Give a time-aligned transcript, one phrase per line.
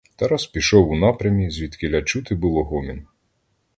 [0.15, 3.07] Тарас пішов у напрямі, звідкіля чути було гомін.